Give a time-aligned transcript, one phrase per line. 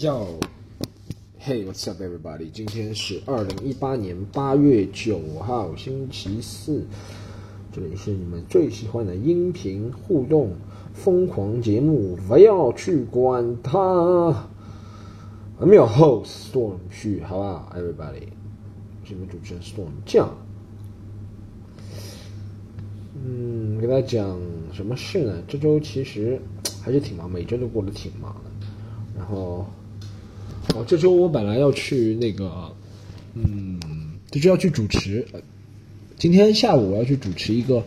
[0.00, 0.24] 要
[1.38, 2.50] ，Hey what's up everybody？
[2.50, 6.86] 今天是二零一八年八月九号星期四，
[7.70, 10.52] 这里是你们最喜欢的音频互动
[10.94, 13.78] 疯狂节目，不要去管它。
[15.60, 18.28] I'm your host Storm 去，好不好？Everybody，
[19.04, 20.34] 是你们主持人 Storm 酱。
[23.22, 24.40] 嗯，给大家讲
[24.72, 25.42] 什么事呢？
[25.46, 26.40] 这周其实
[26.80, 28.66] 还是挺忙，每周都过得挺忙的。
[29.18, 29.66] 然后，
[30.74, 32.72] 哦，这周我本来要去那个，
[33.34, 33.80] 嗯，
[34.30, 35.26] 这周要去主持。
[36.16, 37.82] 今天下午我要去主持一个，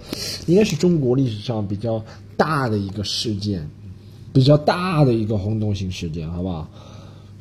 [0.48, 2.04] 应该是中国历史上比较
[2.36, 3.70] 大的一个事件，
[4.34, 6.68] 比较大的一个轰动性事件，好不好？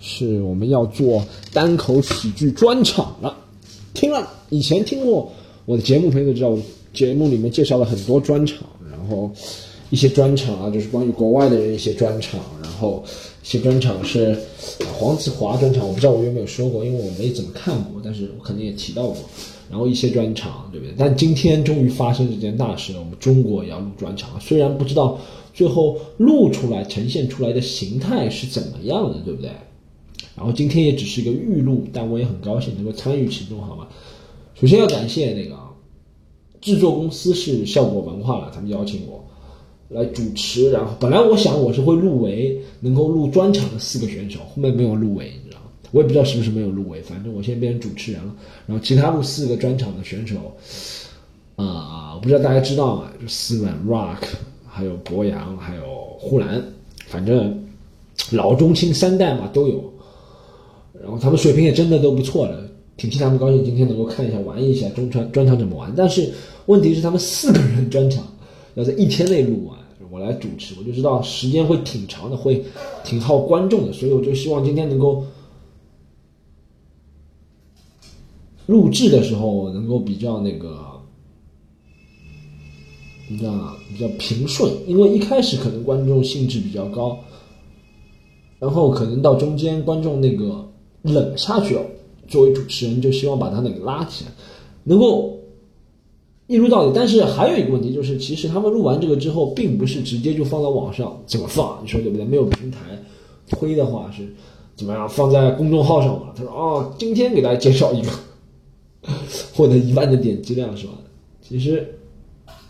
[0.00, 3.36] 是我们要做单口喜剧专场了。
[3.94, 5.32] 听了以前听过
[5.64, 6.60] 我的节目，朋友都知道，我
[6.92, 8.58] 节目里面介绍了很多专场，
[8.90, 9.30] 然后
[9.90, 12.40] 一些专场啊，就是关于国外的人一些专场，
[12.72, 13.04] 然后
[13.42, 13.46] 一。
[13.52, 14.38] 些专场是
[14.98, 19.16] 黄子华专场，我不知道我有没有说过，因为我没怎么看过，但是我肯定也提到过。
[19.68, 20.94] 然后一些专场，对不对？
[20.96, 25.18] 但今天终于发生这件大事了，我们中国也要录专场，虽然不知道
[25.52, 29.50] 最后录出来呈现出来的形态是怎么样的，对不对？
[30.36, 33.88] 然后今天也只是一个预录，但我也很高兴能够参与其中，好吗？
[34.54, 35.58] 首先要感谢那个
[36.60, 39.21] 制作公司是效果文化了，他们邀请我。
[39.92, 45.66] 来主持，然后本来我想我是会入围，能够录专场的四个选手，后面没有入围，你知道吗？
[45.90, 48.34] 我也不知道是不是没有入围，反正我现在变成主持人了。
[48.66, 50.36] 然后其他录四个专场的选手，
[51.56, 53.10] 啊，我不知道大家知道吗？
[53.20, 54.24] 就斯文、Rock，
[54.66, 55.82] 还有博洋，还有
[56.18, 56.62] 呼兰，
[57.06, 57.62] 反正
[58.30, 59.92] 老中青三代嘛都有。
[61.02, 65.92] 然后他们水平也真的都不错的，挺替他们高兴，今天能够看一下玩一下中专专场怎么玩。
[65.94, 66.32] 但是
[66.66, 68.24] 问题是他们四个人专场
[68.76, 69.81] 要在一天内录完。
[70.12, 72.62] 我来主持，我就知道时间会挺长的，会
[73.02, 75.24] 挺耗观众的，所以我就希望今天能够
[78.66, 81.00] 录制的时候能够比较那个
[83.26, 87.18] 比较比较平顺，因为一开始可能观众兴致比较高，
[88.58, 91.82] 然后可能到中间观众那个冷下去了，
[92.28, 94.32] 作为主持人就希望把他那个拉起来，
[94.84, 95.38] 能够。
[96.52, 101.78] 一录到底，但是还有一个问题就是，其实他们录完这个之后，并不是直接就放到网上，怎么放？
[101.82, 102.26] 你说对不对？
[102.26, 102.78] 没有平台
[103.48, 104.22] 推的话是
[104.76, 105.08] 怎么样？
[105.08, 106.26] 放在公众号上嘛？
[106.36, 108.10] 他说哦，今天给大家介绍一个，
[109.54, 110.92] 获得一万的点击量是吧？
[111.40, 111.98] 其实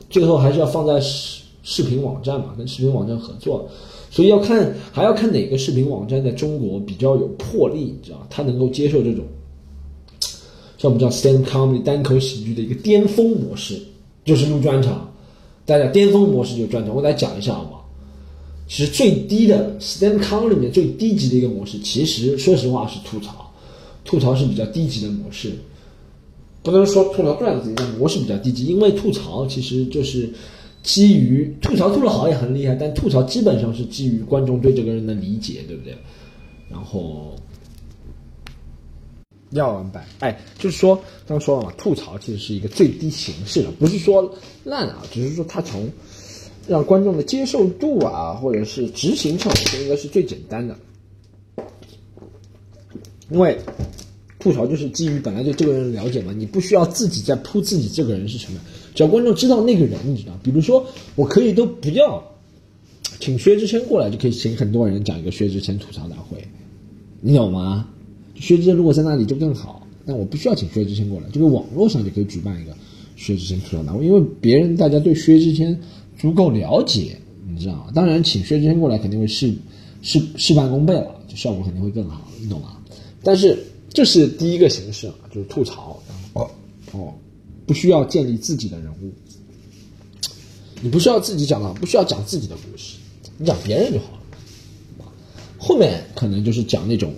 [0.09, 3.69] 最后还是要放在视视频网站嘛，跟视频网站合作，
[4.10, 9.25] 所以要看还要看哪个视频网站在中国比较有魄力，你知道他能够接受这种。
[10.82, 13.81] 像我们叫 stand comedy 单口喜剧的一个巅峰模式，
[14.25, 15.09] 就是录专场。
[15.65, 17.78] 大家巅峰模式就是专场，我来讲一下好吗？
[18.66, 23.48] 其实最低的 stand com 里面最低级的一个模式，其实说实话是吐槽，
[24.04, 25.53] 吐槽是比较低级的模式。
[26.65, 30.28] 不能说吐槽段子，但模式比较低级，因为吐槽其实就是
[30.82, 35.97] 基于吐槽吐的好也很厉害，但吐槽基本上是基于观众对这个人的理解，对不对？
[36.69, 37.37] 然后。
[39.52, 45.90] 要完白，哎，就是说，刚说了嘛，吐槽其实是一个最低形式的，不是说烂啊，只是说它从
[46.66, 50.76] 让观众的接受度啊，或者是执行上，我觉得应该是最简单的。
[53.30, 53.58] 因为
[54.38, 58.60] 吐槽就是基于本来对这个人了解嘛，你不需要自己在铺自己这个人是什么，
[58.94, 62.22] 只要观众知道那个人，你知道，比如说我可以都不要
[63.20, 66.42] 请薛之谦过来，就可以请很多人讲一个薛之谦吐槽大会，
[67.20, 67.88] 你懂吗？
[68.42, 72.76] 薛之谦如果在那里就更好，但我不需要请薛之谦过来，这个网络上就可以举办一个
[73.14, 75.78] 薛之谦吐槽大会，因为别人大家对薛之谦
[76.19, 77.16] 足够了解，
[77.48, 77.86] 你知道吗？
[77.94, 79.54] 当然，请薛之谦过来肯定会事
[80.03, 82.76] 事事半功倍了，就效果肯定会更好，你懂吗？
[83.22, 83.56] 但是
[83.94, 86.50] 这是第一个形式，就是吐槽，哦
[86.91, 87.14] 哦，
[87.64, 89.12] 不需要建立自己的人物，
[90.82, 92.97] 你不需要自己讲了，不需要讲自己的故事，
[93.38, 94.06] 你讲别人就好
[94.98, 95.06] 了，
[95.59, 97.14] 后面可能就是讲那种。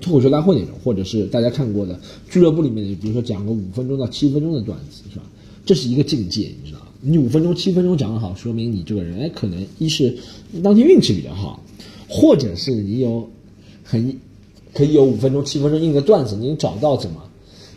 [0.00, 1.98] 脱口秀大会那种，或者是大家看过的
[2.30, 5.24] 俱乐部里面的，比如说讲个五分钟到七分钟的段子，是吧？
[5.66, 10.16] 这是一个境界，你知道你五分钟、七分钟讲得好，说明你这个人，哎，可能一是
[10.62, 11.62] 当天运气比较好，
[12.08, 13.28] 或者是你有
[13.82, 14.16] 很
[14.72, 17.22] 可以有五分钟、七分钟硬的段子，你找到怎么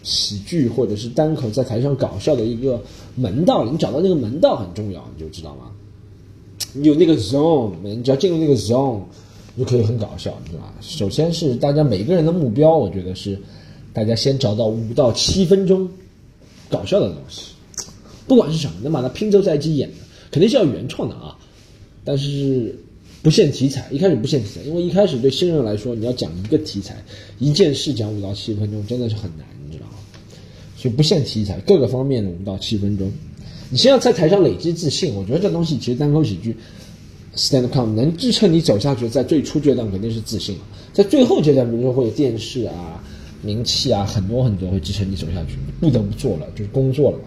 [0.03, 2.81] 喜剧或者是单口在台上搞笑的一个
[3.15, 5.71] 门道，你找到那个门道很重要，你就知道吗？
[6.73, 9.01] 你有那个 zone，你只要进入那个 zone。
[9.57, 10.73] 就可以很搞笑，对吧？
[10.81, 13.37] 首先是大家每个人的目标，我觉得是
[13.93, 15.89] 大家先找到五到七分钟
[16.69, 17.51] 搞笑的东西，
[18.27, 19.95] 不管是什么，能把它拼凑在一起演的，
[20.31, 21.37] 肯定是要原创的啊。
[22.03, 22.75] 但是
[23.21, 26.95] 不限题材，一开始不限题材，因为一开始对新人来说，你要讲一个题材，
[27.37, 29.93] 一件事讲五到七分钟，真的是很难，你知道吗？
[30.77, 33.11] 所以不限题材，各个方面的五到七分钟。
[33.69, 36.55] 你先要在台上累积自信，我觉得这东西其实单口喜剧
[37.35, 40.55] ，stand up 能支撑你走下去，在最初阶段肯定是自信，
[40.93, 43.03] 在最后阶段，比如说会有电视啊、
[43.41, 47.25] 名气啊，很多很多会支撑你走下去，你不得不做了，就是工作了嘛。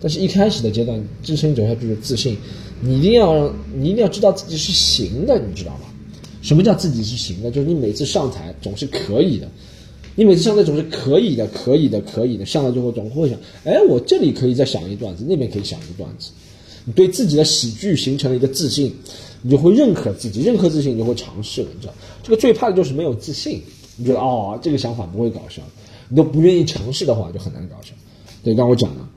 [0.00, 2.36] 但是一开始的阶段，支撑你走下去的自信。
[2.82, 5.86] 你一定要你一定要知道自己是行的，你知道吗？
[6.42, 7.50] 什么叫自己是行的？
[7.50, 9.48] 就是你每次上台总是可以的，
[10.14, 12.44] 你每次上台总是可以的，可以的，可以的。
[12.44, 16.30] 上来之后总会想，哎，我这里可以再想一段子，那边可以想一段子。
[16.84, 18.94] 你对自己的喜剧形成了一个自信，
[19.42, 21.92] 你就会认可自己，认可自信你就会尝试了，你知道？
[22.22, 23.62] 这个最怕的就是没有自信，
[23.96, 25.62] 你觉得哦，这个想法不会搞笑，
[26.08, 27.92] 你都不愿意尝试的话，就很难搞笑。
[28.42, 29.08] 对，刚我讲了。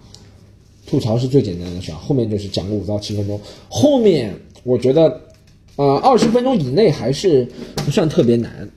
[0.88, 3.39] 吐槽是最简单的事，后面就是讲个五到七分钟。
[3.69, 5.21] 后面我觉得，
[5.75, 8.68] 呃，二十分钟以内还是不算特别难，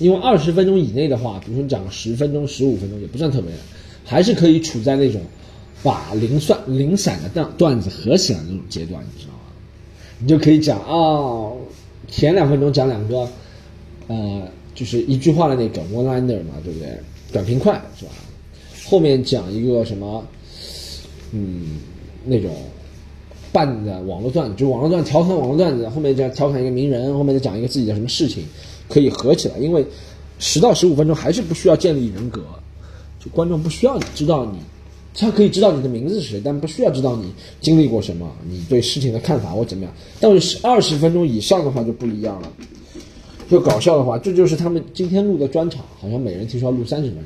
[0.00, 3.60] 因为二十分钟以内的话，比如说你讲十分钟、十五分钟也不算特别难，
[4.04, 5.20] 还是可以处在那种
[5.84, 9.31] 把零散零散的段段子合起来那种阶段，你知道？
[10.22, 11.50] 你就可以讲啊，
[12.08, 13.28] 前两分钟讲两个，
[14.06, 14.42] 呃，
[14.72, 16.88] 就是一句话的那个 one liner 嘛，对不对？
[17.32, 18.12] 短平快是吧？
[18.86, 20.24] 后面讲一个什么？
[21.32, 21.78] 嗯，
[22.24, 22.54] 那种
[23.50, 28.44] 半的网络段子，就网络段调侃网络段子，后面再调侃一个名人，后面再讲一个自己的什么事情，
[28.88, 29.58] 可以合起来。
[29.58, 29.84] 因为
[30.38, 32.44] 十到十五分钟还是不需要建立人格，
[33.18, 34.58] 就观众不需要你知道你，
[35.14, 39.92] 他可以知道你的名字是谁，但不需要知道你经历过什么，你对事情的看法或怎么样。
[40.20, 42.52] 但是二十分钟以上的话就不一样了，
[43.50, 47.24] 就搞笑的话，这就是他们今天录的专场，好像每人听说要录三十分钟，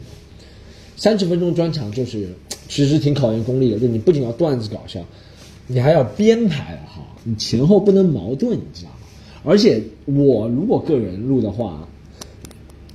[0.97, 2.29] 三十分钟专场就是。
[2.69, 5.01] 其实挺考验功力的，就你不仅要段子搞笑，
[5.69, 8.97] 你还要编排哈，你前后不能矛盾，你知道吗？
[9.45, 11.87] 而且我如果个人录的话，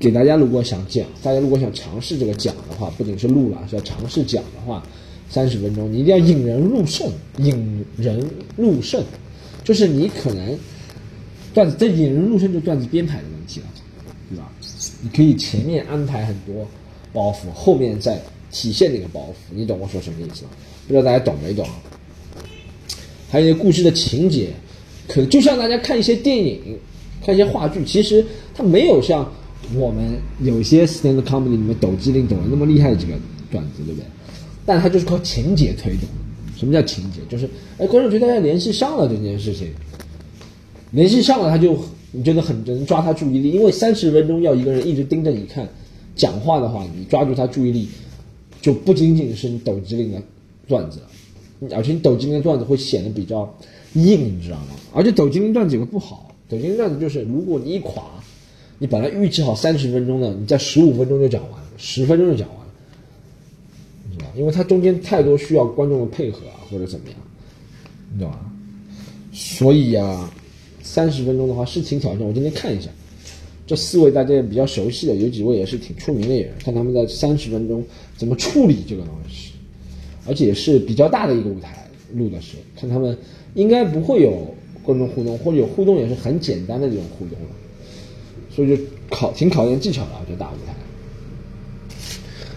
[0.01, 4.83] 给大家如果想讲，大家如果想尝试这个讲的话，不仅是录了，是要尝试讲的话，
[5.29, 7.07] 三十分钟你一定要引人入胜，
[7.37, 8.27] 引人
[8.57, 9.03] 入胜，
[9.63, 10.57] 就是你可能
[11.53, 13.67] 段子这引人入胜就段子编排的问题了，
[14.29, 14.51] 对吧？
[15.01, 16.67] 你可以前面安排很多
[17.13, 18.19] 包袱，后面再。
[18.53, 20.49] 体现那个包袱，你懂我说什么意思吗？
[20.85, 21.65] 不知道大家懂没懂？
[23.29, 24.49] 还有一些故事的情节，
[25.07, 26.59] 可就像大家看一些电影、
[27.25, 29.33] 看一些话剧，其实它没有像
[29.75, 33.13] 我们有些 stand comedy 里面抖机灵抖的那么厉害的几个
[33.51, 34.05] 段子，对不对？
[34.65, 36.01] 但它就是靠情节推动。
[36.57, 37.19] 什么叫情节？
[37.29, 39.67] 就是哎，观众觉得大家联系上了这件事情，
[40.91, 41.77] 联系上了，他就
[42.11, 45.67] 你觉得很能抓他注意力，因为三十分钟要一个人一直盯着你看
[46.15, 47.87] 讲话的话，你抓住他注意力。
[48.61, 50.21] 就不仅仅是你抖机灵的
[50.67, 50.99] 段子，
[51.71, 53.51] 而且你抖机灵的段子会显得比较
[53.93, 54.75] 硬，你知道吗？
[54.93, 58.03] 而且抖机灵段子有个不好，抖机灵段子就是如果你一垮，
[58.81, 62.73] 你本来预计好三十分钟的，你在十五分钟就讲完了，十分钟就讲完了，
[64.09, 64.27] 你知道？
[64.35, 67.15] 因为它中间太多需要观众的配合啊，或者怎么样，
[68.11, 68.51] 你知道吗？
[69.31, 70.33] 所以啊，
[70.81, 72.27] 三十分钟的话是挺挑战。
[72.27, 72.89] 我今天看一下。
[73.67, 77.85] 这四位大家也比较熟悉的，有几位也是挺出名的演员，看他们在三十分钟
[78.17, 79.51] 怎么处理这个东西，
[80.25, 83.15] 而且也是比较大的一个舞台录的是，看他们
[83.53, 87.49] 应该不会有观众互动，或者有互动也是很简单的这种互动了，
[88.53, 90.75] 所以就考挺考验技巧的，这大舞台。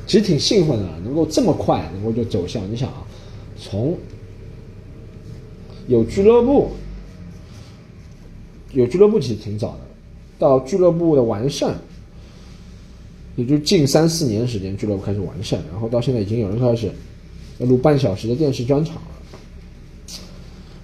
[0.07, 3.03] 其实挺兴奋的，能够这么快能够就走向，你想啊，
[3.59, 3.97] 从
[5.87, 6.71] 有俱乐部，
[8.73, 9.79] 有俱乐部其实挺早的。
[10.39, 11.75] 到俱乐部的完善，
[13.37, 16.91] 也就近三四年时间，俱乐部开始完善，然后到现在已经有人开始
[17.59, 19.03] 要录半小时的电视专场了。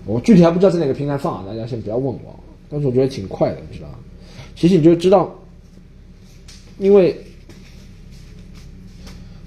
[0.07, 2.39] 我具体还不知道在哪个平台放，大家先不要问我。
[2.71, 3.89] 但是我觉得挺快的，你知道
[4.61, 5.35] 其实你就知道，
[6.79, 7.17] 因为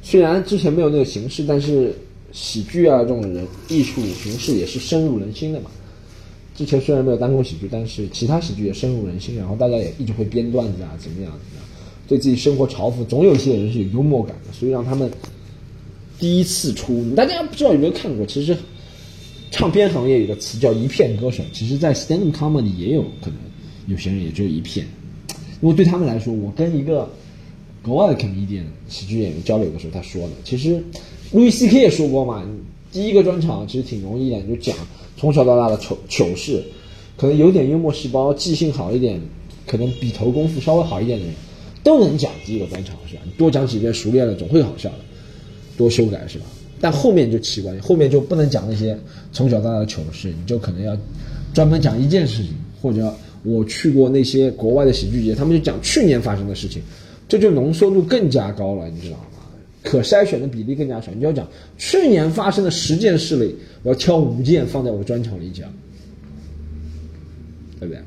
[0.02, 1.96] 虽然之前没有那个形式，但是
[2.32, 5.70] 喜剧啊这种人艺术形式也是深入人心的嘛。
[6.56, 11.66] 之前虽然没有单口喜剧，但是其他喜剧也深入人心，然后大家也一直会编段子啊，怎么样怎么样，
[12.08, 15.12] 对自己生活嘲讽，总有一些人是有幽默感的，所以让他们
[16.18, 18.26] 第一次出，大家不知道有没有看过？
[18.26, 18.58] 其实
[19.52, 23.36] 唱片行业有个词叫一片歌手，其实在 stand up comedy 也有可能，
[23.86, 24.84] 有些人也只有一片，
[25.64, 27.10] 因为对他们来说，我跟一个
[27.82, 30.84] 国外的 comedian 喜剧演员交流的时候，他说的，其实
[31.32, 32.44] 路易 C K 也说过嘛，
[32.92, 34.76] 第一个专场其实挺容易的，就讲。
[35.16, 36.62] 从小到大的糗糗事，
[37.16, 39.22] 可能有点幽默细胞、记性好一点，
[39.66, 41.34] 可能笔头功夫稍微好一点的人，
[41.82, 43.22] 都能讲第一个专场是吧？
[43.24, 44.98] 你多讲几遍，熟练了总会好笑的。
[45.78, 46.46] 多修改是吧？
[46.82, 49.00] 但后面就奇怪，后面就不能讲那些
[49.32, 50.98] 从小到大的糗事，你就可能要
[51.54, 52.52] 专门讲一件事情，
[52.82, 56.82] 或者我去过那些国外的喜剧节，他们就讲去年发生的事情，
[57.28, 59.26] 这就浓缩度更加高了，你知道吗？
[59.84, 61.12] 可筛选的比例更加少。
[61.14, 61.46] 你就要讲
[61.78, 65.70] 去年发生的十件事里，我要挑五件放在我的专场里讲，
[67.80, 68.02] 对不对？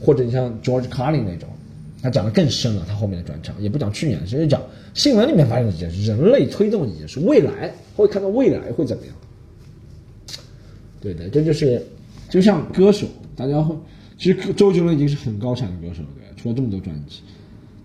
[0.00, 1.48] 或者你像 George Carlin 那种，
[2.02, 4.62] 他讲的更深了，他后面的专场也不讲去年，直接讲
[4.94, 9.14] 新闻里面发生的几件事，人类推动的一件事，未来会看到未来会怎么样？
[11.00, 11.84] 对的，这就是
[12.30, 13.74] 就像歌手，大家会
[14.18, 17.20] 其实周杰伦已经是很高产的歌手了，对，出了这么多专辑，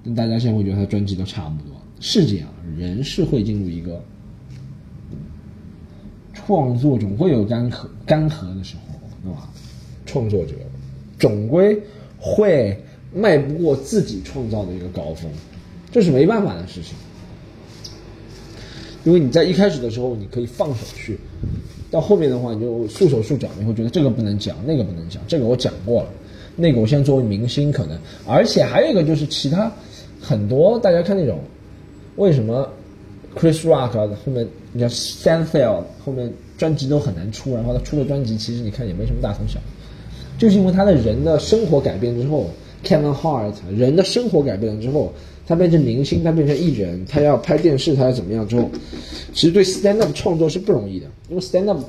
[0.03, 1.75] 但大家现在会觉得他专辑都差不多。
[1.99, 2.47] 是这样，
[2.77, 4.03] 人是会进入一个
[6.33, 9.49] 创作，总会有干涸干涸的时候，对吧？
[10.05, 10.55] 创作者
[11.19, 11.79] 总归
[12.17, 12.77] 会
[13.13, 15.29] 迈不过自己创造的一个高峰，
[15.91, 16.95] 这是没办法的事情。
[19.03, 21.17] 因为你在一开始的时候，你可以放手去，
[21.89, 26.09] 到后面的话，你就束手束脚，你会觉得这个不能讲，那个不能讲，这个我讲过了，
[26.55, 29.71] 那个我现在作为明星可能，而且还有一个就是其他
[30.19, 31.39] 很多大家看那种。
[32.17, 32.67] 为什么
[33.35, 42.49] Chris Rock 后面你像 Stanfield 后面专辑都很难出，然后他出的专辑其实你看也没什么大同小异，就是因为他的人的生活改变之后
[42.83, 45.13] ，Kevin Hart 人的生活改变了之后，
[45.47, 48.69] 他变成明星，他变成艺人，他要拍电视，他要怎么样之后，
[49.33, 51.81] 其实对 stand up 创作是不容易的，因为 stand up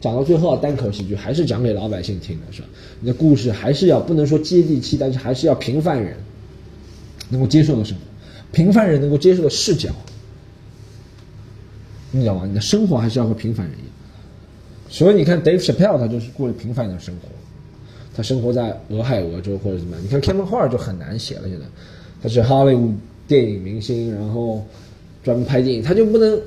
[0.00, 2.68] 讲到最后单口喜剧还是讲给老百姓听的，是吧？
[3.00, 6.16] 你的故事还是要不能说接地气，但是还是要平凡人
[7.28, 8.02] 能够接受的生活。
[8.52, 9.90] 平凡人能够接受的视角，
[12.12, 12.46] 你知道吗？
[12.46, 13.90] 你的生活还是要和平凡人一样。
[14.88, 17.28] 所以你看，Dave Chappelle 他就是过着平凡的生活，
[18.16, 20.02] 他生活在俄亥俄州或者怎么样。
[20.02, 21.66] 你看 Kevin Hart 就很难写了，现在
[22.22, 22.94] 他是 Hollywood
[23.26, 24.64] 电影明星，然后
[25.22, 26.40] 专门拍电影，他就不能，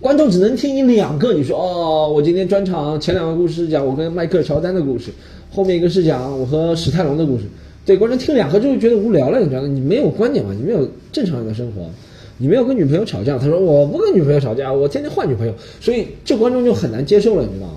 [0.00, 1.32] 观众只能听你两个。
[1.32, 5.10] 你说哦，我今天专场前两个故事讲我跟迈克尔乔丹的故事，
[5.50, 7.44] 后面一个是讲我和史泰龙的故事。
[7.84, 9.68] 对，观众听两个就会觉得无聊了，你知道吗？
[9.68, 10.52] 你没有观点嘛？
[10.54, 11.88] 你没有正常人的生活，
[12.36, 13.38] 你没有跟女朋友吵架。
[13.38, 17.74] 他说我不跟女朋友吵架，我天天换女朋友，所以这观众就很难接受了，你知道吗？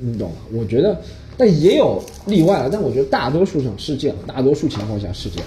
[0.00, 0.36] 你懂吗？
[0.52, 1.00] 我觉得，
[1.38, 2.68] 但也有例外了。
[2.70, 5.46] 但我觉得大多数上是这样，大多数情况下是这样，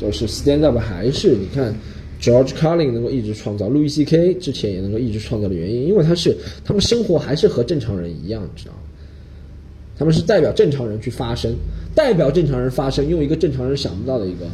[0.00, 1.74] 就是 stand up 还是你看
[2.26, 8.80] George Carlin 能够一直创造，路易 C K 之前也能够一直创造的原因，因为他是他们生活还是和正常人一样，你知道吗？
[9.96, 11.54] 他们是代表正常人去发声，
[11.94, 14.44] 代表正常人发声，用一个正常人想不到的一个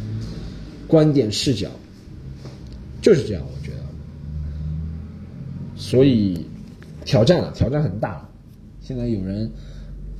[0.87, 1.67] 观点视角，
[3.01, 3.77] 就是这样，我觉得。
[5.75, 6.45] 所以
[7.03, 8.29] 挑战了，挑战很大。
[8.81, 9.49] 现在有人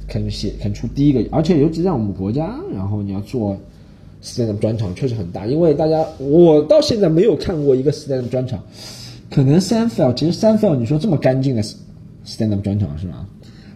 [0.07, 3.55] 肯写，肯出第一个，而且尤其在我们国家，然后你要做
[4.23, 5.45] stand up 专场，确实很大。
[5.45, 8.63] 因为大家，我到现在没有看过一个 stand up 专场，
[9.29, 11.61] 可能三 fell，其实三 fell，你说这么干净的
[12.25, 13.27] stand up 专场是吧？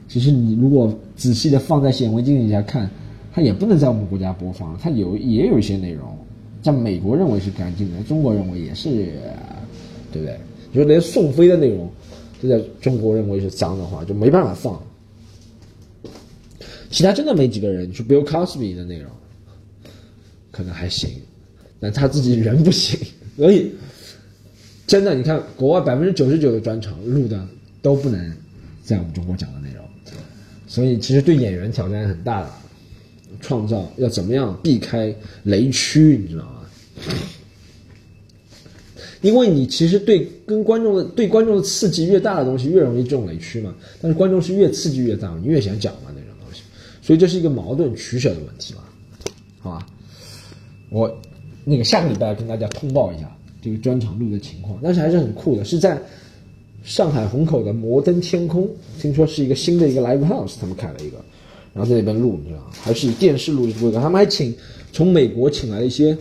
[0.07, 2.89] 其实你如果仔细的放在显微镜底下看，
[3.33, 6.07] 它也不能在我们国家播放，它有也有一些内容，
[6.61, 8.89] 在美国认为是干净的，中国认为也是，
[10.11, 10.39] 对不对？
[10.73, 11.89] 就连宋飞的内容，
[12.41, 14.81] 都在中国认为是脏的话，就没办法放。
[16.89, 19.11] 其他真的没几个人，就 Bill Cosby 的内容，
[20.57, 21.11] 可能还行，
[21.79, 22.99] 但他自己人不行，
[23.37, 23.71] 所以
[24.87, 27.47] 真的，你看国外百分之九十九的专场录的
[27.83, 28.33] 都不能
[28.83, 29.85] 在我们中国讲的内容。
[30.65, 32.49] 所以其实对演员挑战很大的，
[33.39, 36.63] 创造要怎么样避开雷区，你知道吗？
[39.21, 46.63] 因为你其实对跟观众的对观众的刺激越大的东西越容易中雷区嘛，但是观众是越刺激越大，你越想讲嘛那种东西，
[47.01, 48.81] 所以这是一个矛盾取舍的问题嘛，
[49.59, 49.87] 好吧？
[50.89, 51.13] 我
[51.63, 53.29] 那个下个礼拜跟大家通报一下
[53.61, 55.99] 这个专场录的情况，但是还是很酷的，是在。
[56.83, 58.65] 上海虹口的摩登天空，
[58.97, 61.17] 听说是一个新的一个 live house，他们开了一个，
[61.73, 62.67] 然后在那边录，你知道吗？
[62.81, 63.99] 还是以电视录的规格。
[63.99, 64.55] 他们还请
[64.93, 66.17] 从美国请来一些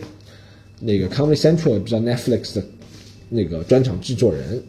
[0.81, 2.65] 那个 Comedy Central，也不知道 Netflix 的
[3.29, 4.61] 那个专场制作人。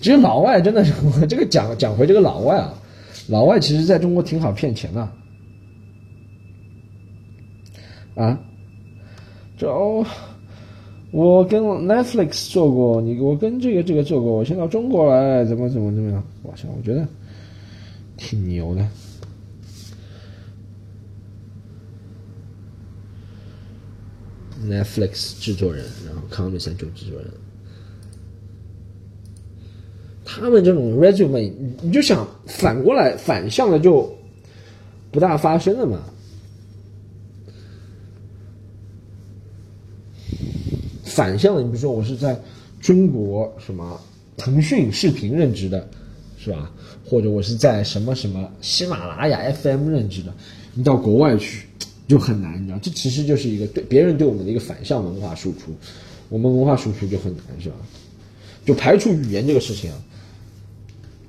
[0.00, 2.74] 其实老外真的是，我这个讲讲回这个老外啊，
[3.28, 5.08] 老外其实在中国挺好骗钱的
[8.16, 8.36] 啊，
[9.60, 10.04] 就。
[11.12, 16.24] 我跟 Netflix 做过，你我跟这个这个做过，我先到中国来，怎么怎么怎么样？
[16.44, 17.04] 哇塞，我觉得
[18.16, 18.86] 挺牛的。
[24.64, 27.28] Netflix 制作人，然后 Comedy Central 制作人，
[30.24, 31.52] 他们这种 resume，
[31.82, 34.08] 你就想反过来反向的就
[35.10, 35.98] 不大发生了嘛。
[41.10, 42.40] 反向的，你比如说我是在
[42.80, 44.00] 中国什么
[44.36, 45.88] 腾讯视频任职的，
[46.38, 46.70] 是吧？
[47.04, 50.32] 或者我是在什么什么喜马拉雅 FM 任职的，
[50.74, 51.66] 你到国外去
[52.06, 55.72] 就很难，你知道，这其实就是一个对别人对我们的一个反向文化输出，
[56.28, 57.74] 我们文化输出就很难，是吧？
[58.64, 59.98] 就排除语言这个事情啊，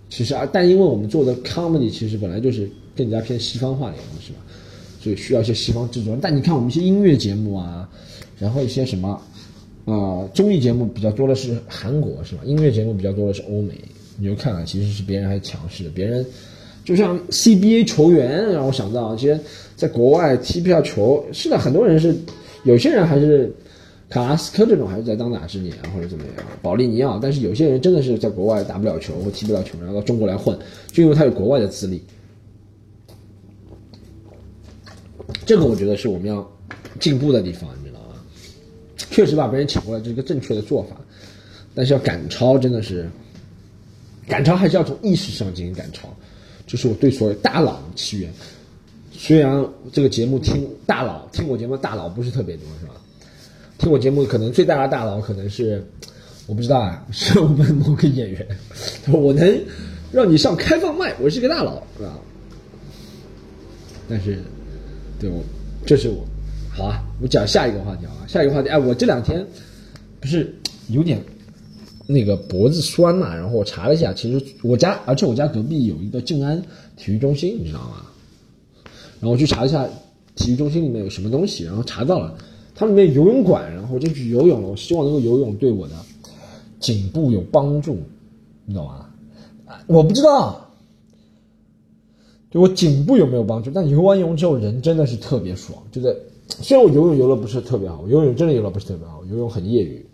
[0.09, 4.39] 其实啊，但因为我们做的 comedy 其实本来就是更加偏西方化的，是吧？
[5.01, 6.15] 所以需要一些西方制作。
[6.21, 7.89] 但你看我们一些音乐节目啊，
[8.37, 9.19] 然后一些什么，
[9.85, 12.41] 啊，综艺节目比较多的是韩国，是吧？
[12.45, 13.73] 音乐节目比较多的是欧美，
[14.17, 16.25] 你就看啊，其实是别人还强势的，别人
[16.83, 19.39] 就像 CBA 球员，让我想到，其实
[19.75, 22.15] 在国外踢不下球，是的，很多人是，
[22.63, 23.53] 有些人还是。
[24.09, 30.53] 卡拉斯科这种还是在当打之年或者怎么样，保利尼奥，但是有些人真的是在国外打不了球或踢不了球，然后到中国来混，
[30.91, 32.03] 就因为他有国外的资历。
[35.45, 36.45] 这个我觉得是我们要
[36.99, 38.00] 进步的地方，你知道？
[39.11, 40.95] 确实把别人请过来，这是个正确的做法，
[41.75, 43.07] 但是要赶超真的是，
[44.27, 46.07] 赶超还是要从意识上进行赶超，
[46.65, 48.31] 就是我对所有大佬的祈愿。
[49.11, 52.93] 虽然这个节目听大佬听我节目大佬不是特别多，是吧？
[53.77, 55.85] 听我节目可能最大的大佬可能是，
[56.47, 58.47] 我不知道啊，是我们某个演员，
[59.11, 59.61] 我能
[60.11, 62.17] 让你上开放麦，我是个大佬，啊。
[64.09, 64.39] 但是，
[65.19, 65.43] 对我，
[65.85, 66.25] 这是我，
[66.73, 69.45] 好啊，我讲下一个话题啊，下一个话题，哎，我这两天
[70.19, 70.55] 不是
[70.89, 71.21] 有点
[72.07, 76.61] 那个脖子酸嘛，然后我查了一下，其实我家，而且我家隔壁有一个静安
[76.95, 78.05] 体育中心，你知道吗？
[79.19, 79.87] 然后我去查一下
[80.35, 82.37] 体育中心里面有什么东西，然后查到了。
[82.73, 84.67] 它里面游泳馆，然后我就去游泳了。
[84.69, 85.93] 我希望能够游泳对我的
[86.79, 87.99] 颈部有帮助，
[88.65, 89.05] 你懂吗？
[89.85, 90.67] 我不知道
[92.49, 95.77] 对我颈部有没有帮助，但游完泳之后人真的是特别爽。
[95.91, 96.15] 就在
[96.59, 100.05] 虽然我游泳游的不是特别好，游泳真的游的不是特别好，游泳很业余，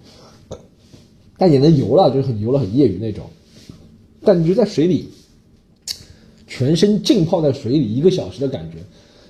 [1.37, 3.25] 但也能游了，就是很游了很业余那种。
[4.23, 5.09] 但你就在水里，
[6.47, 8.77] 全身浸泡在水里一个小时的感觉，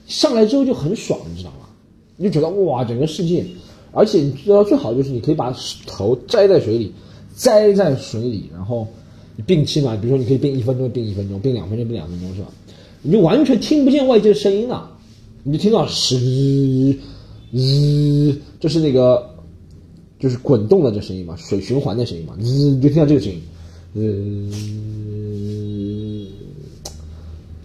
[0.08, 1.68] 上来之后就很爽，你知道吗？
[2.16, 3.46] 你就觉得哇，整个世界，
[3.92, 6.92] 而且你知道最好就是你可以把头摘在水里，
[7.36, 8.88] 摘在水里，然后
[9.36, 12.48] 你屏气嘛，比如说你可以屏一分钟，屏一分钟，屏两分钟，屏两分钟，是吧？
[13.04, 14.97] 你就完全听不见外界的声音了，
[15.48, 16.94] 你就听到嘶
[17.54, 19.34] 嘶，就是那个
[20.20, 23.42] 就是滚动的这声音嘛，水循环的声音嘛，滋，你就听到这个声音，
[23.94, 24.04] 呃，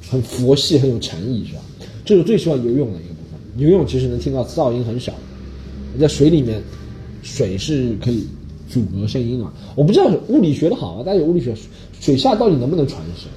[0.09, 1.63] 很佛系，很有禅意，是吧？
[2.05, 3.41] 这是最喜欢游泳的一个部分。
[3.57, 5.13] 游泳其实能听到噪音很小，
[5.99, 6.63] 在水里面，
[7.25, 8.25] 水是可以
[8.69, 9.53] 阻隔声音嘛？
[9.75, 11.53] 我不知道物理学的好啊，大家有物理学，
[12.01, 13.29] 水下到底能不能传声，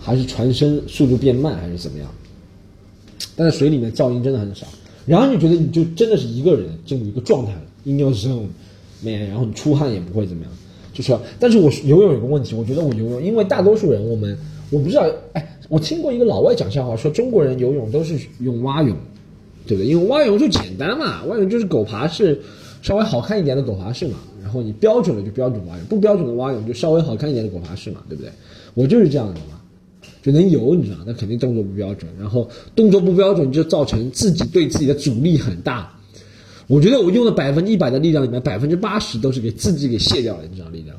[0.00, 2.10] 还是传声速度变慢，还是怎么样？
[3.36, 4.66] 但在水里面噪音真的很少，
[5.06, 10.52] 然后你觉得你就真的是一个人进入一个状态了，in your zone，man，然后你出汗也不会怎么样，
[10.92, 14.36] 就是，但是我游泳有个问题，我觉得我游泳，因为大多数人我们
[14.70, 15.50] 我不知道，哎。
[15.70, 18.94] 我听过一个老外讲笑话，说中国人游泳都是用蛙泳，
[19.66, 19.90] 对不对？
[19.90, 22.38] 因为蛙泳就简单嘛，蛙泳就是狗爬式，
[22.82, 24.18] 稍微好看一点的狗爬式嘛。
[24.42, 28.30] 然后你标准的就标准蛙泳，不标准的蛙泳就稍微好看一点的狗爬式嘛，对不对？
[28.74, 29.40] 我就是这样的，
[30.22, 35.90] 就能游，你知道，那肯定动作不标准，然后动作不标准就造成自己对自己的阻力很大。
[36.66, 40.96] 我觉得我用了百分之一百的力量里面，百分之八十都是给自己给卸掉了，你知道力量，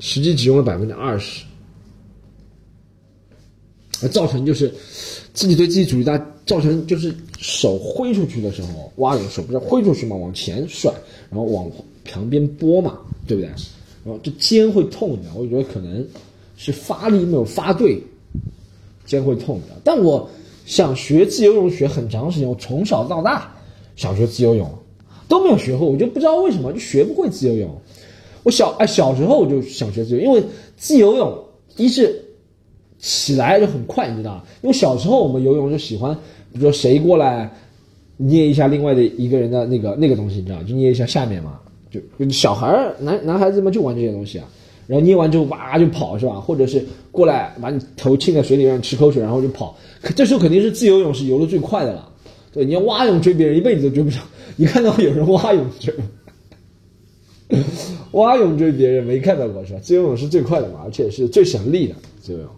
[0.00, 1.44] 实际只用了百分之二十。
[4.00, 4.72] 而造成就是
[5.32, 10.92] 自己对自己阻力大，造成就是手挥出去的时候，蛙泳手不是挥出去嘛，往前甩，
[11.30, 11.70] 然后往
[12.04, 13.48] 旁边拨嘛，对不对？
[14.04, 16.06] 然后这肩会痛的，我觉得可能
[16.56, 18.00] 是发力没有发对，
[19.08, 19.74] 肩会痛的。
[19.82, 20.30] 但我
[20.64, 23.52] 想学自由泳学很长时间，我从小到大
[23.96, 24.70] 想学自由泳
[25.26, 27.68] 都没有学会，我就不知道为什么就学不会自由泳。
[28.44, 30.40] 我小哎小时候我就想学自由，因为
[30.76, 31.36] 自由泳
[31.76, 32.24] 一是。
[33.00, 36.12] 起来就很快，你知道因为小时候我们游泳就喜欢，
[36.52, 37.48] 比如说谁过来
[38.16, 41.60] 捏一下另外的一个人的那个那个东西，你知道就捏一下下面嘛，
[41.92, 44.48] 就小孩男男孩子们就玩这些东西啊。
[44.88, 46.40] 然后捏完之后哇就跑是吧？
[46.40, 49.76] 或者是过来把你头浸在水里让你吃口水，然后就跑。
[50.02, 52.10] 可这时候肯定是自由泳是游的最快的了。
[52.50, 54.24] 对，你要蛙泳追别人一辈子都追不上。
[54.56, 55.94] 你看到有人蛙泳追
[58.12, 59.78] 蛙泳追别人没看到过是吧？
[59.82, 62.48] 自由泳是最快的嘛，而且是最省力的自由泳。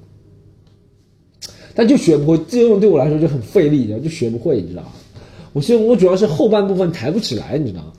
[1.74, 4.92] 但就学不会自由泳，对我来说就很费力，就学不会，你知道吗？
[5.52, 7.92] 我现我主要是后半部分抬不起来，你知道吗？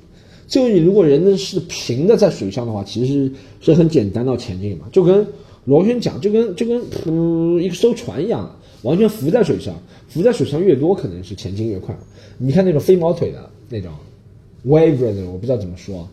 [0.52, 5.26] 就你如果人呢是平的在水上的话，其实是很简单到前进嘛，就跟
[5.64, 9.74] 螺旋桨，就跟就跟嗯一艘船一样，完全浮在水上，
[10.10, 11.98] 浮在水上越多，可能是前进越快。
[12.38, 13.94] 你看那种飞毛腿的那种
[14.68, 16.06] ，wave 那种，我不知道怎么说，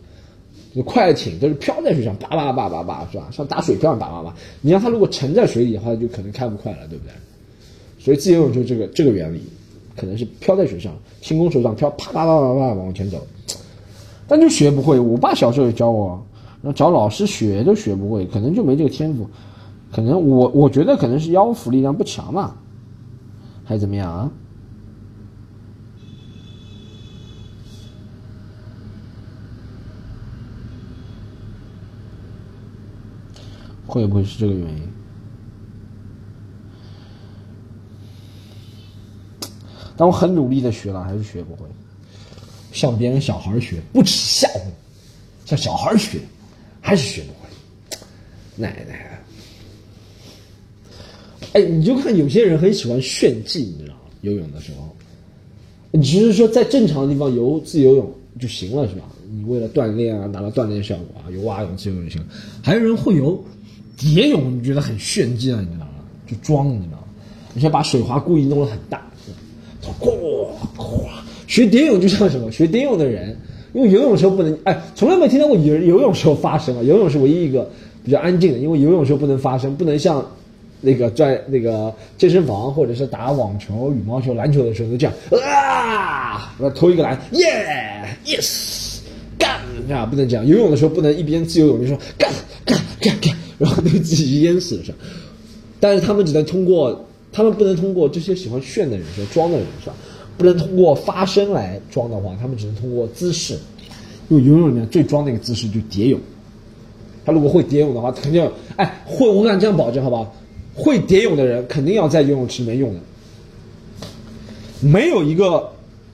[0.73, 3.27] 就快艇都是漂在水上，叭叭叭叭叭，是吧？
[3.33, 4.33] 像打水漂一样叭叭叭。
[4.61, 7.11] 你让它如果沉在水里的话，就可能开不快了，对不对？
[7.99, 9.41] 所以自由泳就这个这个原理，
[9.97, 13.27] 可能是漂在水上，轻功手上漂，啪啪啪啪啪往前走，
[14.29, 14.99] 但就学不会。
[14.99, 16.23] 我爸小时候也教我，
[16.61, 19.27] 然后找老师学都学不会，可能就没这个天赋，
[19.91, 22.55] 可能我我觉得可能是腰腹力量不强嘛，
[23.65, 24.31] 还怎么样啊？
[33.87, 34.83] 会不会是这个原因？
[39.97, 41.67] 但我很努力的学了，还是学不会。
[42.79, 44.63] 向别人小孩学，不耻下问；
[45.45, 46.17] 向小孩学，
[46.79, 47.49] 还是学不会。
[48.55, 49.19] 奶奶！
[51.51, 53.99] 哎，你就看有些人很喜欢炫技，你知道吗？
[54.21, 54.95] 游泳的时候，
[55.91, 59.03] 你只是说在正常的地方游自由泳就行了，是吧？
[59.29, 62.25] 你为了锻炼啊，达到锻炼效果啊，游蛙泳、自由泳就行。
[62.63, 63.43] 还有人会游
[63.97, 65.59] 蝶泳，你觉得很炫技啊？
[65.59, 65.91] 你知道吗？
[66.25, 67.03] 就装，你知道吗？
[67.53, 69.05] 你先把水花故意弄得很大。
[71.49, 72.51] 学蝶泳就像什么？
[72.51, 73.35] 学蝶泳的人，
[73.73, 76.83] 因为游泳时候不能，哎，从来没听到过游游泳时候发声啊！
[76.83, 77.67] 游泳是唯一一个
[78.03, 80.23] 比较安静的，因为游泳时候不能发声，不能像
[80.79, 88.99] 那个在那个健身房或者是打网球、羽毛球、篮球的时候都这样啊，我要投一个篮，耶，yes，
[89.39, 89.59] 干
[89.91, 90.45] 啊，不能这样。
[90.45, 92.31] 游泳的时候不能一边自由泳就说干
[92.63, 94.99] 干干干，然后对自己淹死了是吧？
[95.79, 97.07] 但是他们只能通过。
[97.31, 99.95] 他们不能通过这些喜欢炫的人说装的人是吧？
[100.39, 103.59] 不能通过发声来装的话，他们只能通过姿势。
[104.29, 106.17] 因为游泳里面最装的一个姿势就蝶泳。
[107.25, 110.31] 他如果会蝶泳的话，肯定哎会，我敢这样保证，好吧？
[110.73, 112.99] 会蝶泳的人肯定要在游泳池里面用的。
[114.79, 115.69] 没有一个，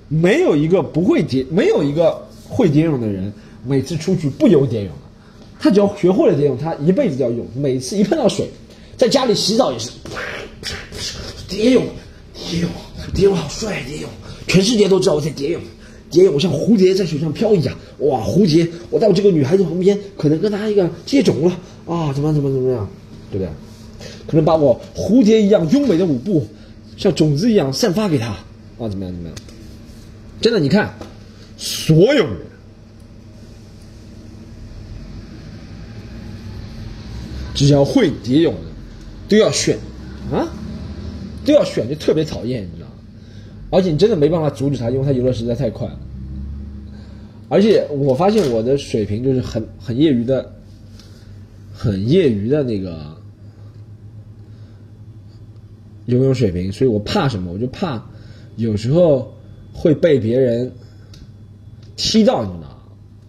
[0.08, 3.32] 没有一个不会蝶，没有一个会蝶泳的人，
[3.64, 5.00] 每次出去不游蝶泳的。
[5.60, 7.46] 他只要学会了蝶泳，他一辈子要用。
[7.56, 8.50] 每次一碰到水，
[8.98, 9.92] 在家里洗澡也是。
[11.48, 11.84] 蝶泳，
[12.34, 12.70] 蝶泳，
[13.14, 13.84] 蝶泳好帅！
[13.84, 14.10] 蝶泳，
[14.48, 15.62] 全世界都知道我在蝶泳。
[16.12, 18.22] 蝶泳像蝴蝶在水上飘一样，哇！
[18.22, 22.14] 蝴蝶，我到这个女孩子旁边，可能跟她一个接种了啊！
[22.14, 22.88] 怎么怎么怎么样，
[23.32, 23.50] 对不对？
[24.28, 26.48] 可能把我蝴蝶一样优美的舞步，
[26.96, 28.88] 像种子一样散发给她啊！
[28.88, 29.38] 怎么样怎么样？
[30.40, 30.94] 真的，你看，
[31.58, 32.38] 所有人
[37.56, 38.62] 只要会蝶泳的，
[39.28, 39.78] 都要选
[40.32, 40.48] 啊！
[41.44, 42.70] 都要选，就特别讨厌，
[43.70, 46.00] 而且你真的没办法阻止他，因为他游的实在太快了。
[47.50, 50.52] 而且我发现我的水平就是很很业余的，
[51.74, 53.16] 很业余的那个
[56.06, 57.52] 游泳水平，所以我怕什么？
[57.52, 58.04] 我就怕
[58.56, 59.34] 有时候
[59.74, 60.72] 会被别人
[61.96, 62.78] 踢到，你知道吗？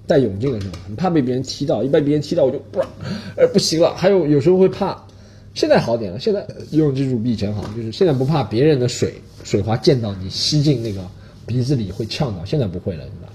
[0.07, 2.79] 戴泳镜的时候，很怕被别人踢到，一被别人踢到我就不，
[3.37, 3.94] 呃，不行了。
[3.96, 5.03] 还有有时候会怕。
[5.53, 9.14] 现在好点了，现在游泳技术比以前好，就是现在不怕别人的水
[9.46, 11.00] 水花溅到你吸进那个
[11.46, 13.28] 鼻子里会呛到，现在不会了，你知道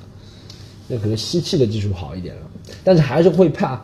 [0.90, 2.42] 那可能吸气的技术好一点了，
[2.84, 3.82] 但是还是会怕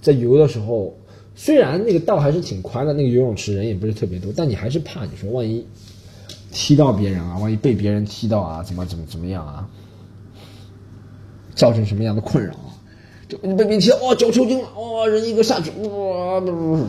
[0.00, 0.96] 在游的时候，
[1.34, 5.66] 虽然那个道还是挺宽的，那个游泳池人也不是特别多，但你还是怕你说万一
[6.50, 9.68] 踢到别人啊，万一被别人踢到啊，怎么怎么怎么样啊，
[11.54, 12.72] 造成什么样的困扰啊？
[13.28, 16.86] 就你被别人踢，哦，脚抽筋了，哦，人一个下去，哇，不不不。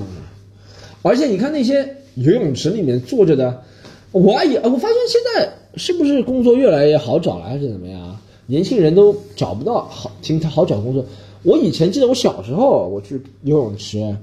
[1.02, 3.64] 而且你看那些游泳池里面坐着的，
[4.12, 8.18] 我也我发现现在是不是工作越来越好找了，还是怎么样？
[8.46, 11.06] 年轻人都找不到好挺好找工作。
[11.44, 14.16] 我以前记得我小时候我去游泳池，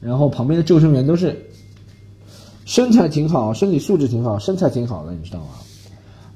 [0.00, 1.34] 然后旁边的救生员都是
[2.64, 5.46] 身材挺好，身体素质挺好，身材挺好的，你知道吗？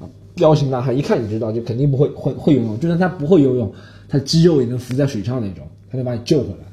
[0.01, 3.73] 啊，彪形大汉，一看你知道就肯定不会会会游泳，就算他不会游泳，
[4.09, 6.67] 他肌肉也能浮在水上那种，他能把你救回来。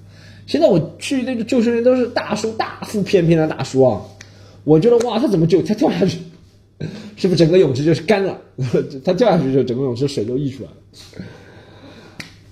[0.47, 4.01] 现在我去那个救生员都是大叔，大腹便便的大叔啊！
[4.63, 5.61] 我觉得哇，他怎么就？
[5.61, 6.19] 他跳下去，
[7.15, 8.37] 是不是整个泳池就是干了？
[9.03, 10.75] 他跳下去就整个泳池水都溢出来了。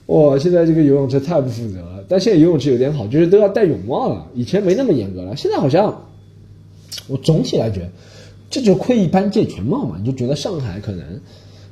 [0.08, 2.04] 哇，现在这个游泳池太不负责了。
[2.10, 5.36] 但现在游泳池有点好，就是都要戴泳帽了，以前没那么严格了。
[5.38, 6.06] 现在好像，
[7.08, 7.90] 我总体来觉得，
[8.50, 9.96] 这就窥一斑见全貌嘛。
[9.98, 11.22] 你就觉得上海可能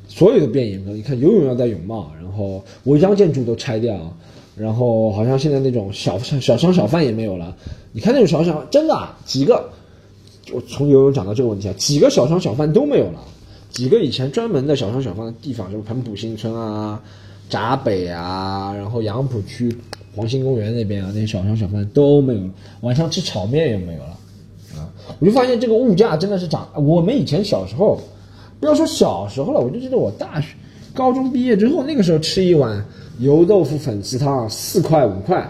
[0.08, 4.16] 所有的变严格，你看游泳要戴泳帽，然后违章建筑都拆掉。
[4.56, 7.56] 然后好像现在那种小小商小贩也没有了，
[7.94, 9.70] 你看那种小商真的几个，
[10.54, 13.20] 我从游泳讲到这个问题啊，几个小商小贩都没有了，
[13.70, 17.02] 几个以前专门的小商小贩的地方，什么彭浦新村啊、
[17.50, 19.76] 闸北啊，然后杨浦区
[20.16, 22.42] 黄兴公园那边啊，那些小商小贩都没有，
[22.82, 24.18] 晚上吃炒面也没有了，
[24.76, 26.68] 啊，我就发现这个物价真的是涨。
[26.76, 28.00] 我们以前小时候，
[28.60, 30.48] 不要说小时候了，我就记得我大学、
[30.94, 32.86] 高中毕业之后，那个时候吃一碗。
[33.20, 35.46] 油豆腐粉丝汤四块五块，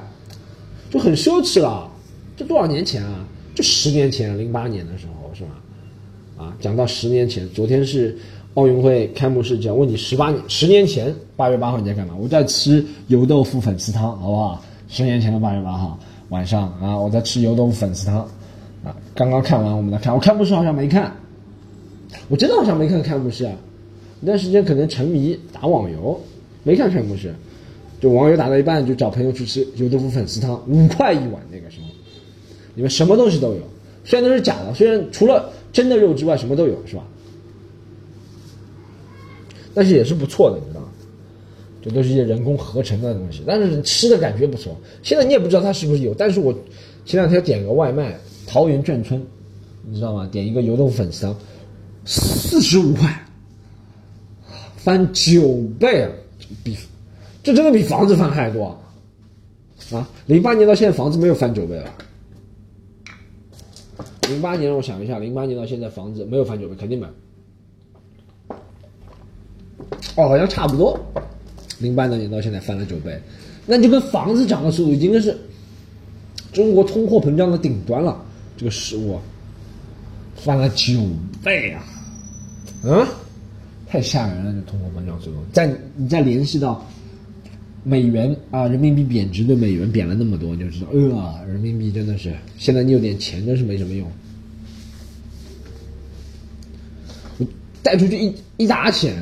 [0.89, 1.87] 就很奢侈了。
[2.35, 3.23] 这多少年前啊？
[3.59, 5.49] 就十年前，零八年的时候是吧？
[6.37, 8.17] 啊，讲到十年前，昨天是
[8.53, 12.15] 奥运会开幕式，讲问你十八年十年前八月八号你在干嘛？
[12.17, 14.63] 我在吃油豆腐粉丝汤，好不好？
[14.87, 18.19] 十年前的八月八号晚上啊，我在吃油豆腐粉丝汤，
[18.85, 21.13] 啊，刚刚看完我们的看，我开幕式好像没看，
[22.29, 23.53] 我真的好像没看开幕式啊，
[24.21, 26.17] 那段时间可能沉迷打网游，
[26.63, 27.35] 没看开幕式。
[27.99, 31.87] 就网友打到一半，就找朋友去吃油豆腐粉丝汤，五块一碗那个时候，
[32.79, 33.59] 里面什么东西都有，
[34.05, 37.03] 虽然都是假的，虽然除了真的肉之外什么都有，是吧？
[39.73, 40.87] 但是也是不错的，你知道吗？
[41.81, 44.73] 这都是一些人工合成的东西，但是吃的感觉不错。
[45.03, 46.53] 现在你也不知道它是不是有，但是我
[47.03, 49.21] 前两天点个外卖，桃园眷村，
[49.85, 50.25] 你知道吗？
[50.31, 51.35] 点一个油豆腐粉丝汤，
[52.05, 53.13] 四十五块，
[54.77, 56.09] 翻九倍啊，
[56.63, 56.77] 比。
[57.43, 58.77] 这真的比房子翻还多
[59.91, 60.07] 啊！
[60.27, 61.93] 零八年到现在房子没有翻九倍了。
[64.29, 68.55] 零八年我想一下，零八年到现在房子没有翻九倍，肯定没有。
[70.15, 70.99] 哦，好像差不多。
[71.79, 73.19] 零八年到现在翻了九倍，
[73.65, 75.35] 那就跟房子涨的速度已经是
[76.53, 78.23] 中国通货膨胀的顶端了。
[78.55, 79.17] 这个食物
[80.35, 80.93] 翻了九
[81.43, 81.81] 倍啊！
[82.83, 83.07] 嗯，
[83.87, 85.37] 太吓人了，这通货膨胀速度。
[85.53, 86.85] 再你再联系到。
[87.83, 94.07] 美元啊，人民币贬值对美元贬了那么多，你就知道，呃，人民币真的是现在你有点钱真是没什么用，
[97.81, 99.15] 带出去一一沓钱，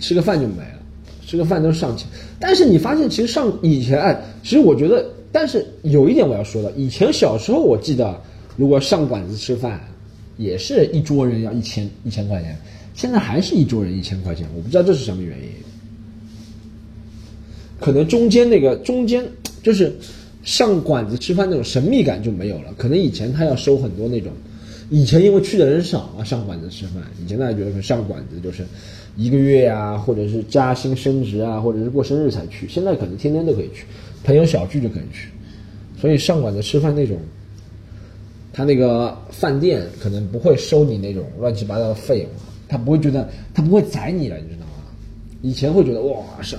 [0.00, 0.78] 吃个饭就没了，
[1.26, 2.06] 吃个饭都上千。
[2.38, 8.20] 但是你发现其实上以前，哎，其实我觉得，但是有一点我要说的，以前小时候我记得，
[8.56, 9.80] 如果上馆子吃饭，
[10.36, 12.56] 也是一桌人要一千一千块钱，
[12.94, 15.48] 现在还是一桌人一千块钱，我不知道这是什么原因。
[17.82, 19.22] 可能中间那个中间
[19.62, 19.92] 就是
[20.44, 22.72] 上馆子吃饭那种神秘感就没有了。
[22.78, 24.32] 可能以前他要收很多那种，
[24.88, 27.02] 以前因为去的人少啊，上馆子吃饭。
[27.22, 28.64] 以前大家觉得上馆子就是
[29.16, 32.66] 一个月啊，或者是加薪升职啊，或者是过生日才去。
[32.68, 33.84] 现在可能天天都可以去，
[34.24, 35.28] 朋友小聚就可以去。
[36.00, 37.16] 所以上馆子吃饭那种，
[38.52, 42.28] 他那个饭店可能不会收你那种乱七八糟的费用，
[42.68, 44.72] 他不会觉得他不会宰你了，你知道吗？
[45.42, 46.58] 以前会觉得哇上。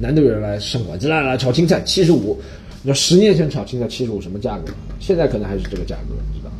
[0.00, 2.36] 难得有人来上馆子，来来炒青菜七十五，
[2.82, 4.72] 你说十年前炒青菜七十五什么价格？
[4.98, 6.50] 现在可能还是这个价格，你知道？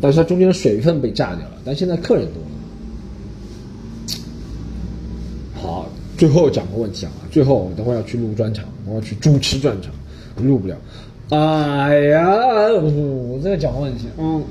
[0.00, 2.48] 但是它中间的水分被炸掉了，但现在客人多了。
[5.54, 5.88] 好，
[6.18, 9.92] 最后讲个问题啊，最后我等会要去录专场，我要去主持专场，
[10.42, 10.76] 录不了。
[11.28, 12.26] 哎呀，
[12.72, 14.42] 我再讲个问题，嗯，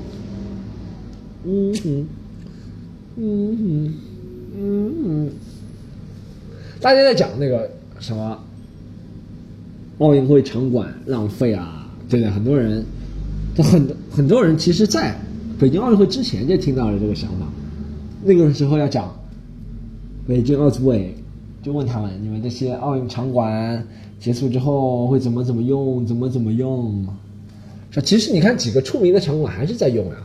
[1.44, 2.08] 嗯哼，
[3.16, 3.94] 嗯哼，
[4.56, 5.30] 嗯哼。
[6.80, 8.38] 大家在讲那个什么
[9.98, 12.82] 奥运会场馆浪费啊，对的，很多人，
[13.56, 15.14] 很很多人其实在
[15.58, 17.46] 北京奥运会之前就听到了这个想法。
[18.24, 19.14] 那个时候要讲
[20.26, 21.14] 北京奥组委，
[21.62, 23.86] 就问他们：你们这些奥运场馆
[24.18, 27.06] 结束之后会怎么怎么用，怎么怎么用？
[27.90, 30.16] 说其实你看几个出名的场馆还是在用啊。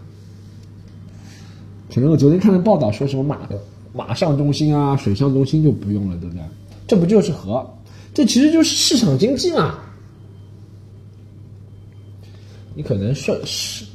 [1.94, 3.60] 可能我昨天看的报道说什么马的。
[3.96, 6.44] 马上中心啊，水上中心就不用了，对不对？
[6.86, 7.66] 这不就是河？
[8.14, 9.80] 这其实就是市场经济嘛。
[12.76, 13.86] 你可能是是，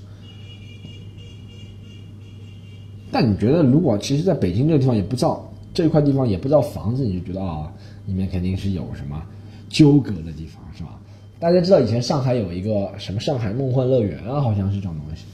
[3.12, 7.70] 但你觉得如果其实在北京这个地方也不造这一块地方也不造房子，你就觉得啊，
[8.06, 9.22] 里面肯定是有什么
[9.68, 10.98] 纠葛的地方，是吧？
[11.38, 15.24] 大家知道以前上海有一个什么上海梦幻乐园啊，好像是这种东西，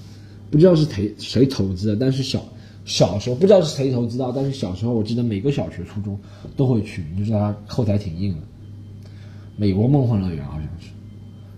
[0.50, 2.44] 不知道是谁谁投资的，但是小。
[2.86, 6.18] 小时候不知道是谁投资的，但是小时候我记得每个小学、初中
[6.56, 8.38] 都会去，你就知道它后台挺硬的。
[9.56, 10.86] 美国梦幻乐园好像是，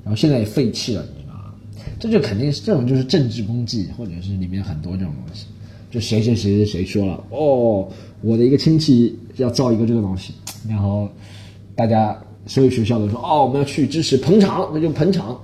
[0.02, 1.52] 然后现在也废弃了，你知道吗？
[2.00, 5.46] 这就肯定是这种就是政治功绩，或者是里面很多这种东西，
[5.90, 7.86] 就谁谁谁谁谁说了哦，
[8.22, 10.32] 我的一个亲戚要造一个这个东西，
[10.66, 11.10] 然后
[11.74, 15.38] 大家所有学校都说哦，我们要去支持捧场，那就捧场，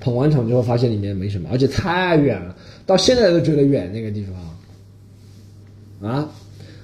[0.00, 4.34] 捧完场之后发现里面没什么，而且太远了，到现在都觉得远那个地方。
[6.02, 6.28] 啊，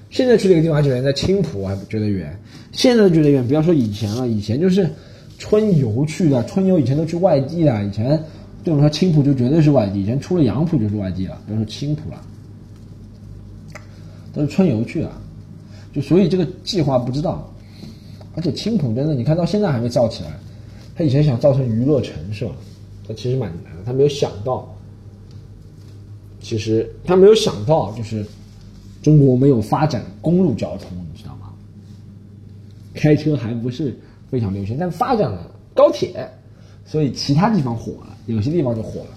[0.09, 2.33] 现在去那个地方还觉得在青浦还不觉得远，
[2.71, 3.45] 现在觉得远。
[3.45, 4.89] 不要说以前了，以前就是
[5.37, 7.83] 春游去的，春游以前都去外地的。
[7.83, 8.17] 以前
[8.63, 12.21] 对我们说青浦就绝对是外地，以前出了杨浦就是外地了，不要说青浦了，
[14.33, 15.11] 都是春游去的。
[15.93, 17.51] 就所以这个计划不知道，
[18.35, 20.31] 而且青浦真的，你看到现在还没造起来。
[20.95, 22.51] 他以前想造成娱乐城是吧？
[23.05, 24.73] 他其实蛮难的，他没有想到，
[26.39, 28.25] 其实他没有想到就是。
[29.09, 31.51] 中国没有发展公路交通，你知道吗？
[32.93, 33.97] 开车还不是
[34.29, 36.29] 非常流行，但发展了高铁，
[36.85, 39.07] 所以其他地方火了，有些地方就火了。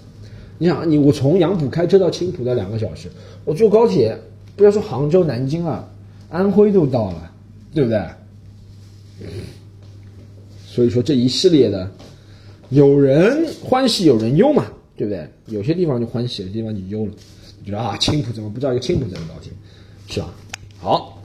[0.57, 3.07] 你想，你我从杨浦开车到青浦的两个小时，
[3.45, 4.17] 我坐高铁，
[4.55, 5.87] 不要说杭州、南京了，
[6.31, 7.31] 安徽都到了，
[7.71, 8.03] 对不对？
[10.65, 11.87] 所以说这一系列的，
[12.69, 14.65] 有人欢喜有人忧嘛，
[14.97, 15.29] 对不对？
[15.49, 17.11] 有些地方就欢喜，有些地方就忧了。
[17.65, 19.49] 觉得啊，青浦怎么不知道一个青浦站的高铁，
[20.13, 20.31] 是吧？
[20.79, 21.19] 好，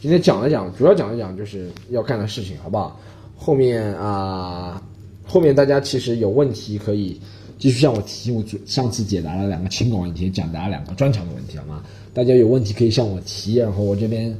[0.00, 2.98] 今天讲了讲，主要讲了讲就是要干的事情，好不好？
[3.36, 4.82] 后面啊，
[5.24, 7.20] 后面大家其实有问题可以
[7.56, 8.32] 继续向我提。
[8.32, 11.84] 我上次解答了两个轻广问题，讲答了两个专长的问题，好吗？
[12.12, 14.36] 大家有问题可以向我提，然后我这边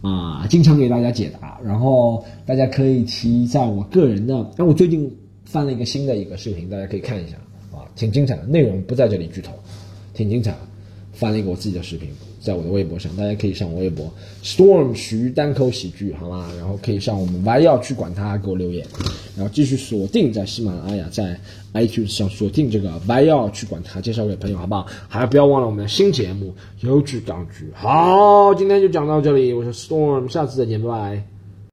[0.00, 1.60] 啊经常给大家解答。
[1.64, 5.08] 然后大家可以提在我个人的，那我最近
[5.44, 7.36] 翻了一个新的一个视频，大家可以看一下
[7.72, 9.52] 啊，挺精彩的，内容不在这里剧透，
[10.14, 10.58] 挺精彩的。
[11.12, 12.10] 翻了一个我自己的视频，
[12.46, 14.08] 在我的微博上，大家可以上我微博
[14.44, 16.48] storm 徐单口喜剧，好吗？
[16.56, 18.86] 然后可以上我们 Y 要去管他给我留言，
[19.36, 21.36] 然后继续锁定在喜马拉雅，在
[21.74, 24.86] iTunes 上锁定这个 Y 要去管他，介绍给朋友，好不好？
[25.08, 27.68] 还不要忘了我们的新节目有剧港剧。
[27.74, 31.35] 好，今天就讲到这里，我是 storm，下次再见，拜拜。